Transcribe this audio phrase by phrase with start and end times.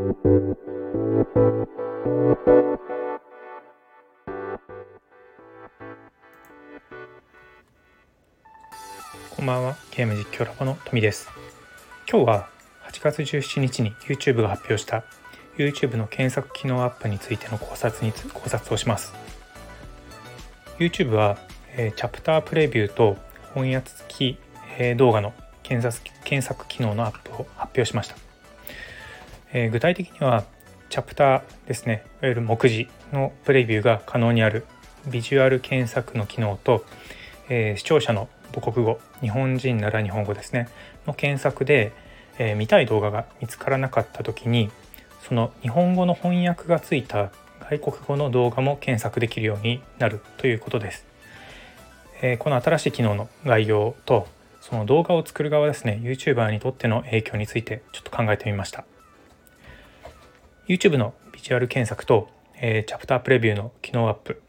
[0.00, 0.06] こ
[9.42, 11.28] んばんは、ゲーム実況ラボの富です。
[12.10, 12.48] 今日は
[12.90, 15.04] 8月17日に YouTube が発表した
[15.58, 19.12] YouTube の検索機能アップについての考察に考察をします。
[20.78, 21.36] YouTube は、
[21.76, 23.18] えー、チャプタープレビューと
[23.52, 24.38] 翻訳付き、
[24.78, 28.29] えー、動画の検索検索機能のアップを発表しました。
[29.52, 30.44] えー、具体的には
[30.88, 32.04] チャプターですね。
[32.22, 34.66] いわゆる目次のプレビューが可能にある。
[35.08, 36.84] ビジュアル検索の機能と、
[37.48, 39.00] えー、視聴者の母国語。
[39.20, 40.68] 日本人なら日本語ですね。
[41.06, 41.92] の検索で、
[42.38, 44.70] えー、見たい動画が見つからなかった時に
[45.28, 47.30] その日本語の翻訳がついた
[47.68, 51.06] 外国語の動画も検索できるようになるということです。
[52.22, 54.26] えー、この新しい機能の概要と
[54.60, 56.00] その動画を作る側ですね。
[56.02, 58.84] YouTuber にとっての影響についてちょっと考えてみました。
[60.70, 64.40] YouTube のビジュアル検索と、えー、チャプタープレビューの機能アップ。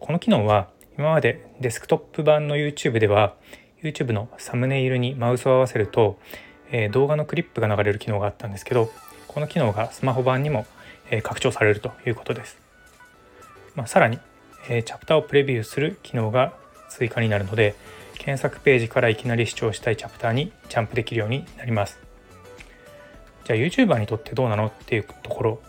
[0.00, 3.34] この機能は今までデスクトップ版の YouTube では
[3.82, 6.18] YouTube のサムネイルにマウスを合わせると、
[6.70, 8.90] えー、動画のクリップが流れる機能があったんですけど
[9.28, 10.64] この機能がスマホ版にも、
[11.10, 12.56] えー、拡張されるということです、
[13.74, 14.18] まあ、さらに、
[14.70, 16.54] えー、チャプターをプレビューする機能が
[16.88, 17.74] 追加になるので
[18.14, 22.01] 検索ページからいきなり視聴したいチャプターにジャンプできるようになります。
[23.44, 25.62] じゃあ YouTuber にとってどうなのっていうところ、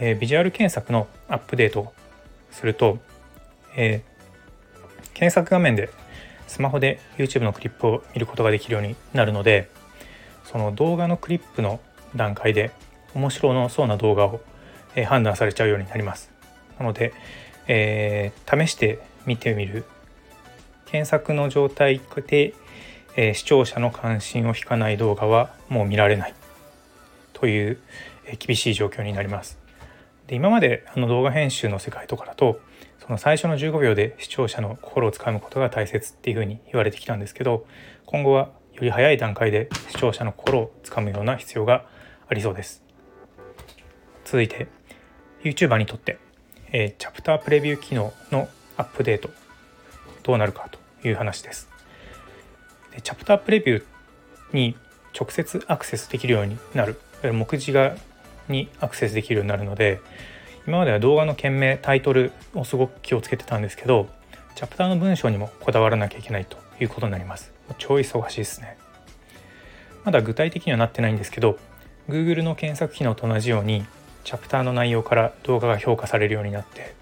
[0.00, 1.92] えー、ビジュアル検索のアップデートを
[2.50, 2.98] すると、
[3.76, 5.90] えー、検索画面で
[6.46, 9.70] スマホで YouTube のクリップを見ることができるようになるので
[10.44, 11.80] その動画のクリップの
[12.16, 12.70] 段階で
[13.14, 14.40] 面白そうな動画を、
[14.94, 16.30] えー、判断されちゃうようになります。
[16.78, 17.12] なので、
[17.66, 19.84] えー、試して見てみる。
[20.86, 22.54] 検索の状態で、
[23.14, 26.34] えー、視聴者の関心を引かない動画はもう見られない。
[27.38, 27.78] という
[28.38, 29.58] 厳しい状況になります。
[30.26, 32.60] で今まであの動画編集の世界とかだと
[32.98, 37.66] その最初の15秒で視聴者の心をつかむことが大切っていうふうに言われてきたんですけど
[38.04, 41.86] 今後はより早い段階で視聴者の心をつかむような必要が
[42.28, 42.82] ありそうです。
[44.24, 44.68] 続いて
[45.42, 46.18] YouTuber にとって、
[46.72, 49.30] え、チャプタープレビュー機能のアップデート
[50.22, 51.70] どうなるかという話です。
[52.94, 53.84] でチャプタープレビュー
[54.52, 54.76] に
[55.18, 57.96] 直接アクセスできるようになる目次が
[58.48, 60.00] にアクセスできるようになるので
[60.66, 64.08] 今までは動画の件名タイトルをすごく気をつけてたんですけど
[64.54, 67.52] チャプターの文章にもこだわらなきゃいけないということになります。
[67.78, 68.76] 超忙しいですね。
[70.04, 71.58] まだ具体的にはなってないんですけど
[72.08, 73.84] Google の検索機能と同じように
[74.24, 76.94] チャプターの内容から動画が評価されるようになって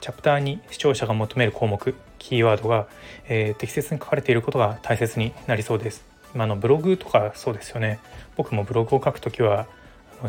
[0.00, 2.86] チャプターに視聴者が求める項目キーワードが、
[3.28, 6.11] えー、適切に書かれていることが大切になりそうです。
[6.34, 7.98] 今のブログとかそうですよね。
[8.36, 9.66] 僕もブログを書くときは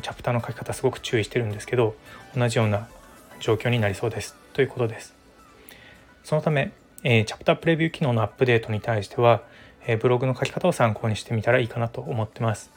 [0.01, 1.95] チャプターの書き方すごく注意してるんですけど
[2.35, 2.87] 同じような
[3.39, 4.35] 状況になりそうです。
[4.53, 5.13] ということです。
[6.23, 6.71] そのため、
[7.03, 9.43] えー、チャプタープレビュー機能のアップデートに対しては、
[9.85, 12.71] えー、ブログの書き方を参考にしてみたらいいかなと思ってます、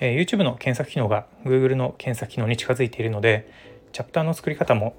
[0.00, 3.50] えー、YouTube の検索機能が Google の検索機能に近づいているので
[3.92, 4.94] チャプターの作り方も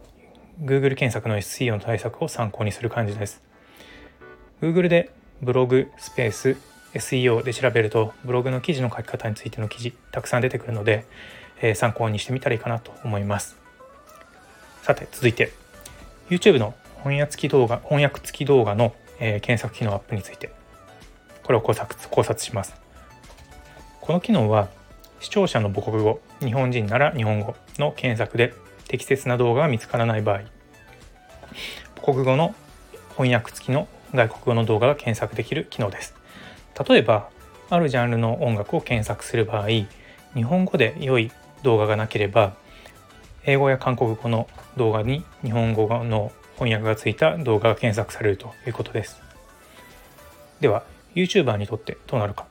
[0.62, 3.42] Google 検索の SEO の対策を参考にする感じです。
[4.62, 5.10] Google で
[5.42, 6.58] ブログスペース
[6.94, 11.06] SEO で調べるとブログの記事の書き方についての記事たくさん出てくるので、
[11.62, 13.58] え、参考にしてみたらいいかなと思います。
[14.82, 15.52] さて続いて。
[16.30, 20.52] YouTube の翻訳付き動画翻訳付き動画の、え、検索機能アップについて。
[21.44, 22.74] これを考察考察します。
[24.02, 24.70] この機能は
[25.20, 28.54] 視聴者の母国語日本人なら日本語の検索で
[28.88, 30.42] 適切な動画が見つからない場合。
[31.96, 32.54] 母国語の
[33.12, 36.23] 翻訳付きの外国語の動画が検索できる機能です。
[36.88, 37.30] 例えば
[37.70, 41.32] あるジャンルの音楽を検索する場合日本語で良い
[41.64, 42.56] 動画がなければ
[43.46, 44.48] 英語や韓国語の
[44.78, 49.22] 動画に日本語の翻訳がついた動画が検索されるということです。
[50.60, 50.84] では
[51.16, 52.46] YouTuber にとってどうなるか。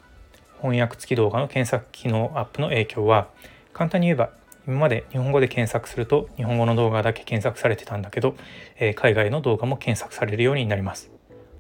[0.60, 3.28] 翻訳付き動画の検索機能アップの影響は
[3.72, 4.30] 簡単に言えば
[4.66, 8.36] 今まで日本語で検索すると日本語の動画だけ検索されてたんだけど、
[8.78, 11.10] えー、海外の動画も検索されるようになります。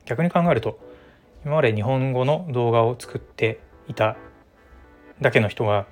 [0.04, 0.78] 逆に考えると
[1.44, 3.58] 今まで日本語の動画を作って
[3.88, 4.16] いた
[5.20, 5.86] だけの人が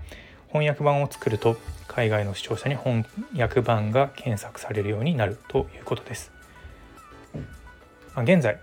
[0.49, 1.57] 翻訳版を作ると
[1.89, 3.05] 海外の視聴者に翻
[3.37, 6.33] 訳版が検索されるようになるということです。
[8.15, 8.61] まあ、現在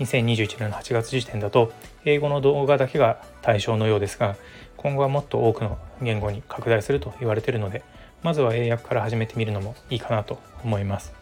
[0.00, 1.72] 2021年の8月時点だと
[2.04, 4.36] 英語の動画だけが対象のようですが
[4.76, 7.82] 今後はもっと多くの言語に拡大すると言われているので
[8.22, 11.14] まずは英訳から始めてみるのもいいかなと思います。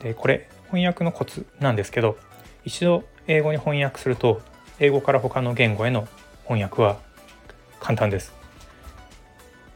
[0.00, 2.18] でこれ翻訳のコツなんですけど
[2.64, 4.40] 一度英語に翻訳すると
[4.78, 6.06] 英語から他の言語への
[6.44, 6.98] 翻訳は
[7.80, 8.32] 簡単です。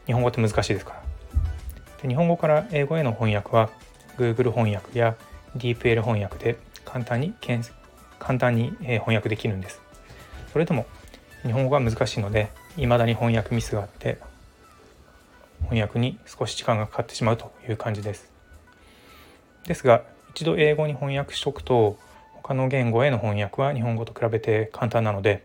[0.05, 1.03] 日本語って難しいですから。
[2.01, 3.69] で日本語から英語への翻訳は
[4.17, 5.15] Google 翻訳や
[5.57, 7.33] DeepL 翻訳で簡単に
[8.19, 9.81] 簡単に翻訳できるんです。
[10.53, 10.85] それでも
[11.43, 14.17] 日本語が難しいので未だに翻訳ミスがあって
[15.63, 18.31] 翻訳に少し時間がかかってしまうという感じです。
[19.65, 21.97] ですが一度英語に翻訳しておくと
[22.47, 25.43] 他の言語への翻訳は日本語と比べて簡単なので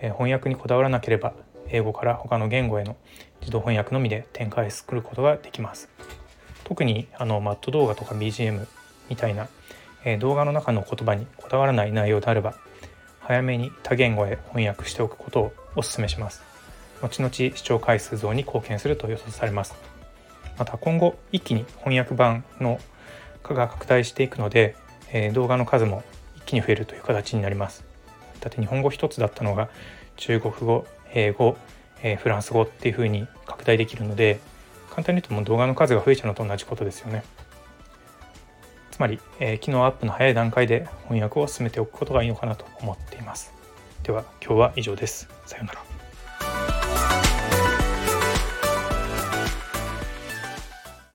[0.00, 1.34] え翻訳にこだわらなければ
[1.68, 2.96] 英語から他の言語への
[3.40, 5.88] 自動翻訳のみで展開することができます。
[6.64, 8.66] 特にあのマット動画とか BGM
[9.08, 9.48] みたいな、
[10.04, 12.54] え動画の中の言葉にこだわらない内容であれば
[13.20, 16.42] 早めに多言語へ翻訳しておくことをお勧めします。
[17.02, 19.74] 後々視聴回数増に貢献すると予想されます。
[20.58, 22.78] また今後一気に翻訳版の
[23.42, 24.76] 化が拡大していくので、
[25.12, 26.02] え動画の数も
[26.40, 27.84] 一気に増えるという形になります。
[28.40, 29.68] だって日本語一つだったのが
[30.16, 31.56] 中国語英語、
[32.02, 34.40] えー、フランス語っていう風に拡大できるので
[34.90, 37.22] 簡単に言うともう動画の数が増えちゃうのと同じことですよね。
[38.90, 43.52] つまり、えー、機能アップの早い段階で翻訳を進めておくことがいいのかなと思っています。
[44.02, 45.28] では今日は以上です。
[45.46, 45.99] さようなら。